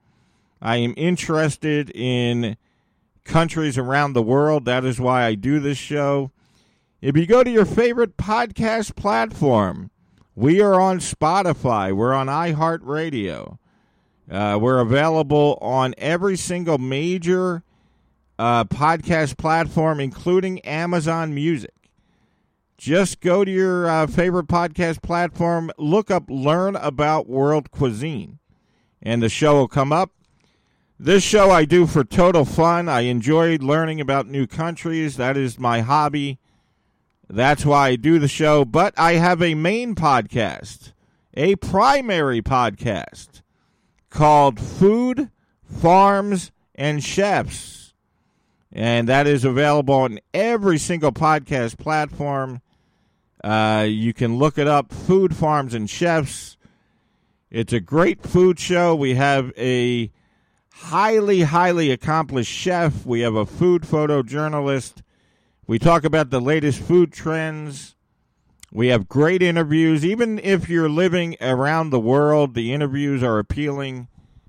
I 0.63 0.77
am 0.77 0.95
interested 0.97 1.91
in 1.91 2.57
countries 3.25 3.77
around 3.77 4.13
the 4.13 4.23
world. 4.23 4.65
That 4.65 4.85
is 4.85 5.01
why 5.01 5.25
I 5.25 5.35
do 5.35 5.59
this 5.59 5.77
show. 5.77 6.31
If 7.01 7.17
you 7.17 7.27
go 7.27 7.43
to 7.43 7.51
your 7.51 7.65
favorite 7.65 8.17
podcast 8.17 8.95
platform, 8.95 9.91
we 10.37 10.61
are 10.61 10.81
on 10.81 11.01
Spotify, 11.01 11.93
we're 11.93 12.15
on 12.15 12.29
iHeartRadio, 12.29 13.59
uh, 14.31 14.59
we're 14.63 14.79
available 14.79 15.59
on 15.61 15.97
every 15.99 16.37
single 16.37 16.79
major 16.79 17.65
uh, 18.39 18.63
podcast 18.65 19.37
platform, 19.37 19.99
including 19.99 20.61
Amazon 20.61 21.35
Music. 21.35 21.75
Just 22.79 23.21
go 23.21 23.45
to 23.45 23.51
your 23.51 23.89
uh, 23.89 24.07
favorite 24.07 24.47
podcast 24.47 25.03
platform, 25.03 25.73
look 25.77 26.09
up 26.09 26.25
Learn 26.29 26.77
About 26.77 27.29
World 27.29 27.73
Cuisine, 27.73 28.39
and 29.03 29.21
the 29.21 29.29
show 29.29 29.57
will 29.57 29.69
come 29.69 29.93
up. 29.93 30.13
This 31.05 31.25
show 31.25 31.51
I 31.51 31.65
do 31.65 31.89
for 31.89 32.05
total 32.05 32.45
fun. 32.45 32.89
I 32.89 33.01
enjoy 33.01 33.57
learning 33.57 34.01
about 34.01 34.29
new 34.29 34.47
countries. 34.47 35.17
That 35.17 35.37
is 35.37 35.59
my 35.59 35.81
hobby. 35.81 36.39
That's 37.29 37.67
why 37.67 37.89
I 37.89 37.97
do 37.97 38.21
the 38.21 38.29
show. 38.29 38.65
But 38.65 38.95
I 38.97 39.15
have 39.15 39.43
a 39.43 39.57
main 39.57 39.97
podcast, 39.97 40.93
a 41.35 41.57
primary 41.57 42.41
podcast 42.41 43.43
called 44.11 44.61
Food, 44.61 45.29
Farms, 45.65 46.53
and 46.77 47.03
Chefs. 47.03 47.95
And 48.71 49.09
that 49.09 49.27
is 49.27 49.45
available 49.45 49.95
on 49.95 50.21
every 50.33 50.79
single 50.79 51.11
podcast 51.11 51.79
platform. 51.79 52.63
Uh, 53.43 53.87
you 53.89 54.15
can 54.15 54.37
look 54.37 54.57
it 54.57 54.69
up 54.69 54.93
Food, 54.93 55.35
Farms, 55.35 55.75
and 55.75 55.91
Chefs. 55.91 56.57
It's 57.51 57.73
a 57.73 57.81
great 57.81 58.23
food 58.23 58.61
show. 58.61 58.95
We 58.95 59.17
have 59.17 59.53
a 59.59 60.13
highly, 60.85 61.43
highly 61.43 61.91
accomplished 61.91 62.53
chef. 62.53 63.07
We 63.07 63.21
have 63.21 63.35
a 63.35 63.47
food 63.47 63.83
photojournalist 63.83 65.03
we 65.67 65.79
talk 65.79 66.05
about 66.05 66.31
the 66.31 66.41
latest 66.41 66.81
food 66.81 67.13
trends. 67.13 67.95
We 68.73 68.89
have 68.89 69.09
great 69.09 69.43
interviews. 69.43 70.05
Even 70.05 70.39
if 70.41 70.69
you're 70.69 70.89
living 70.89 71.37
around 71.41 71.91
the 71.91 72.01
world, 72.01 72.55
the 72.55 72.73
interviews 72.73 73.23
are 73.23 73.39
appealing. 73.39 74.09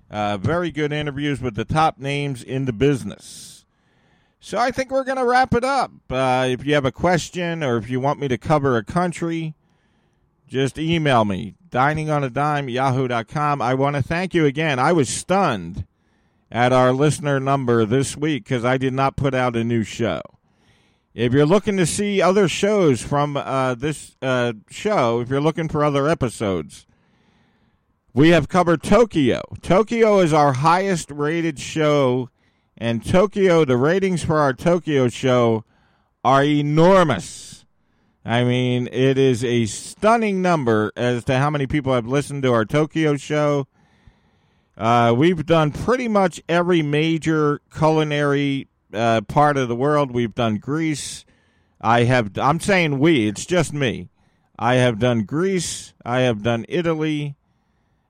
Uh, 0.09 0.37
very 0.37 0.71
good 0.71 0.91
interviews 0.91 1.39
with 1.39 1.55
the 1.55 1.65
top 1.65 1.99
names 1.99 2.41
in 2.41 2.65
the 2.65 2.73
business. 2.73 3.63
So 4.39 4.57
I 4.57 4.71
think 4.71 4.91
we're 4.91 5.03
going 5.03 5.17
to 5.17 5.25
wrap 5.25 5.53
it 5.53 5.63
up. 5.63 5.91
Uh, 6.09 6.47
if 6.49 6.65
you 6.65 6.73
have 6.73 6.85
a 6.85 6.91
question 6.91 7.63
or 7.63 7.77
if 7.77 7.89
you 7.89 7.99
want 7.99 8.19
me 8.19 8.27
to 8.27 8.37
cover 8.37 8.75
a 8.75 8.83
country, 8.83 9.53
just 10.47 10.77
email 10.77 11.25
me, 11.25 11.55
diningonadime, 11.69 12.71
yahoo.com. 12.71 13.61
I 13.61 13.75
want 13.75 13.95
to 13.95 14.01
thank 14.01 14.33
you 14.33 14.45
again. 14.45 14.79
I 14.79 14.91
was 14.91 15.09
stunned 15.09 15.85
at 16.53 16.71
our 16.71 16.93
listener 16.93 17.39
number 17.39 17.83
this 17.83 18.15
week 18.15 18.43
because 18.43 18.63
I 18.63 18.77
did 18.77 18.93
not 18.93 19.17
put 19.17 19.33
out 19.33 19.55
a 19.55 19.63
new 19.63 19.83
show. 19.83 20.21
If 21.15 21.33
you're 21.33 21.47
looking 21.47 21.77
to 21.77 21.85
see 21.87 22.21
other 22.21 22.47
shows 22.47 23.01
from 23.01 23.35
uh, 23.35 23.73
this 23.73 24.15
uh, 24.21 24.53
show, 24.69 25.19
if 25.19 25.29
you're 25.29 25.41
looking 25.41 25.67
for 25.67 25.83
other 25.83 26.07
episodes, 26.07 26.85
we 28.13 28.29
have 28.29 28.47
covered 28.47 28.83
Tokyo. 28.83 29.41
Tokyo 29.63 30.19
is 30.19 30.31
our 30.31 30.53
highest 30.53 31.09
rated 31.09 31.57
show, 31.57 32.29
and 32.77 33.03
Tokyo, 33.03 33.65
the 33.65 33.77
ratings 33.77 34.23
for 34.23 34.37
our 34.37 34.53
Tokyo 34.53 35.07
show 35.07 35.65
are 36.23 36.43
enormous. 36.43 37.65
I 38.23 38.43
mean, 38.43 38.87
it 38.91 39.17
is 39.17 39.43
a 39.43 39.65
stunning 39.65 40.43
number 40.43 40.91
as 40.95 41.23
to 41.25 41.39
how 41.39 41.49
many 41.49 41.65
people 41.65 41.93
have 41.93 42.07
listened 42.07 42.43
to 42.43 42.53
our 42.53 42.65
Tokyo 42.65 43.17
show. 43.17 43.67
Uh, 44.77 45.13
we've 45.15 45.45
done 45.45 45.71
pretty 45.71 46.07
much 46.07 46.41
every 46.49 46.81
major 46.81 47.61
culinary 47.75 48.67
uh, 48.93 49.21
part 49.21 49.57
of 49.57 49.67
the 49.67 49.75
world. 49.75 50.11
We've 50.11 50.33
done 50.33 50.57
Greece. 50.57 51.25
I 51.79 52.03
have. 52.03 52.37
I'm 52.37 52.59
saying 52.59 52.99
we. 52.99 53.27
It's 53.27 53.45
just 53.45 53.73
me. 53.73 54.09
I 54.57 54.75
have 54.75 54.99
done 54.99 55.23
Greece. 55.23 55.93
I 56.05 56.21
have 56.21 56.41
done 56.43 56.65
Italy. 56.69 57.35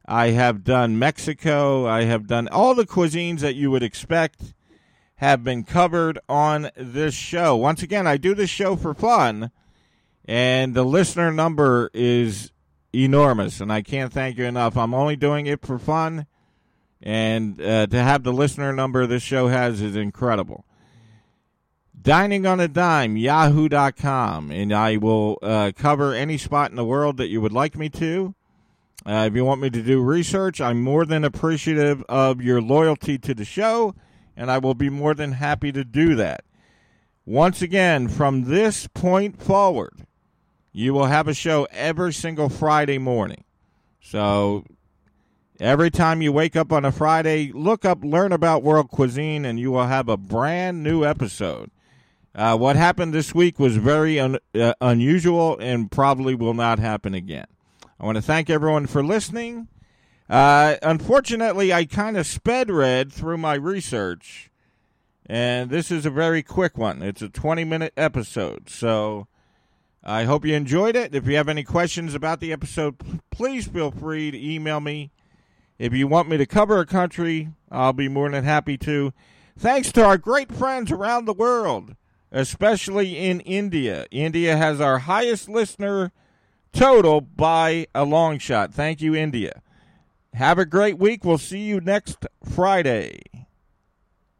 I 0.05 0.27
have 0.31 0.63
done 0.63 0.99
Mexico. 0.99 1.87
I 1.87 2.03
have 2.03 2.27
done 2.27 2.47
all 2.49 2.75
the 2.75 2.85
cuisines 2.85 3.39
that 3.39 3.55
you 3.55 3.71
would 3.71 3.83
expect 3.83 4.53
have 5.15 5.43
been 5.43 5.63
covered 5.63 6.19
on 6.27 6.69
this 6.75 7.13
show. 7.13 7.55
Once 7.55 7.81
again, 7.81 8.05
I 8.05 8.17
do 8.17 8.35
this 8.35 8.49
show 8.49 8.75
for 8.75 8.93
fun, 8.93 9.51
and 10.25 10.73
the 10.73 10.83
listener 10.83 11.31
number 11.31 11.89
is 11.93 12.51
enormous, 12.93 13.61
and 13.61 13.71
I 13.71 13.81
can't 13.81 14.11
thank 14.11 14.37
you 14.37 14.43
enough. 14.43 14.75
I'm 14.75 14.93
only 14.93 15.15
doing 15.15 15.45
it 15.45 15.65
for 15.65 15.79
fun, 15.79 16.25
and 17.03 17.61
uh, 17.61 17.85
to 17.87 18.01
have 18.01 18.23
the 18.23 18.31
listener 18.31 18.71
number 18.71 19.05
this 19.05 19.21
show 19.21 19.49
has 19.49 19.81
is 19.81 19.95
incredible. 19.95 20.65
Dining 22.01 22.45
on 22.45 22.59
a 22.59 22.67
Dime, 22.67 23.17
yahoo.com, 23.17 24.51
and 24.51 24.73
I 24.73 24.97
will 24.97 25.37
uh, 25.41 25.71
cover 25.75 26.13
any 26.13 26.37
spot 26.37 26.69
in 26.69 26.75
the 26.75 26.85
world 26.85 27.17
that 27.17 27.27
you 27.27 27.41
would 27.41 27.53
like 27.53 27.77
me 27.77 27.89
to. 27.89 28.33
Uh, 29.05 29.27
if 29.27 29.35
you 29.35 29.43
want 29.43 29.61
me 29.61 29.69
to 29.69 29.81
do 29.81 30.01
research, 30.01 30.61
I'm 30.61 30.81
more 30.81 31.05
than 31.05 31.25
appreciative 31.25 32.03
of 32.07 32.41
your 32.41 32.61
loyalty 32.61 33.17
to 33.19 33.33
the 33.33 33.45
show, 33.45 33.95
and 34.35 34.49
I 34.49 34.57
will 34.57 34.73
be 34.73 34.89
more 34.89 35.13
than 35.13 35.33
happy 35.33 35.71
to 35.73 35.83
do 35.83 36.15
that. 36.15 36.45
Once 37.25 37.61
again, 37.61 38.07
from 38.07 38.45
this 38.45 38.87
point 38.87 39.41
forward, 39.41 40.05
you 40.71 40.93
will 40.93 41.05
have 41.05 41.27
a 41.27 41.33
show 41.33 41.67
every 41.71 42.13
single 42.13 42.49
Friday 42.49 42.97
morning. 42.97 43.43
So 44.01 44.65
every 45.59 45.91
time 45.91 46.21
you 46.21 46.31
wake 46.31 46.55
up 46.55 46.71
on 46.71 46.85
a 46.85 46.91
Friday, 46.91 47.51
look 47.53 47.85
up 47.85 48.03
Learn 48.03 48.31
About 48.31 48.63
World 48.63 48.89
Cuisine, 48.89 49.45
and 49.45 49.59
you 49.59 49.71
will 49.71 49.87
have 49.87 50.09
a 50.09 50.17
brand 50.17 50.83
new 50.83 51.03
episode. 51.05 51.71
Uh, 52.35 52.57
what 52.57 52.75
happened 52.75 53.13
this 53.13 53.35
week 53.35 53.59
was 53.59 53.77
very 53.77 54.19
un- 54.19 54.39
uh, 54.55 54.73
unusual 54.81 55.57
and 55.59 55.91
probably 55.91 56.33
will 56.33 56.55
not 56.55 56.79
happen 56.79 57.13
again. 57.13 57.45
I 57.99 58.05
want 58.05 58.15
to 58.15 58.21
thank 58.23 58.49
everyone 58.49 58.87
for 58.87 59.03
listening. 59.03 59.67
Uh, 60.29 60.77
unfortunately, 60.81 61.71
I 61.71 61.85
kind 61.85 62.17
of 62.17 62.25
sped 62.25 62.71
read 62.71 63.13
through 63.13 63.37
my 63.37 63.53
research, 63.53 64.49
and 65.27 65.69
this 65.69 65.91
is 65.91 66.05
a 66.05 66.09
very 66.09 66.41
quick 66.41 66.77
one. 66.77 67.03
It's 67.03 67.21
a 67.21 67.29
20 67.29 67.63
minute 67.65 67.93
episode. 67.95 68.67
So 68.69 69.27
I 70.03 70.23
hope 70.23 70.43
you 70.43 70.55
enjoyed 70.55 70.95
it. 70.95 71.13
If 71.13 71.27
you 71.27 71.35
have 71.35 71.49
any 71.49 71.63
questions 71.63 72.15
about 72.15 72.39
the 72.39 72.51
episode, 72.51 72.95
please 73.29 73.67
feel 73.67 73.91
free 73.91 74.31
to 74.31 74.53
email 74.53 74.79
me. 74.79 75.11
If 75.79 75.93
you 75.93 76.07
want 76.07 76.29
me 76.29 76.37
to 76.37 76.45
cover 76.45 76.79
a 76.79 76.85
country, 76.85 77.49
I'll 77.71 77.93
be 77.93 78.07
more 78.07 78.29
than 78.29 78.43
happy 78.43 78.77
to. 78.79 79.13
Thanks 79.57 79.91
to 79.93 80.03
our 80.03 80.17
great 80.17 80.51
friends 80.51 80.91
around 80.91 81.25
the 81.25 81.33
world 81.33 81.95
especially 82.33 83.15
in 83.15 83.39
India. 83.41 84.07
India 84.11 84.57
has 84.57 84.81
our 84.81 84.99
highest 84.99 85.47
listener 85.47 86.11
total 86.73 87.21
by 87.21 87.87
a 87.93 88.03
long 88.03 88.39
shot. 88.39 88.73
Thank 88.73 89.01
you, 89.01 89.15
India. 89.15 89.61
Have 90.33 90.57
a 90.57 90.65
great 90.65 90.97
week. 90.97 91.23
We'll 91.23 91.37
see 91.37 91.59
you 91.59 91.79
next 91.79 92.25
Friday. 92.43 93.21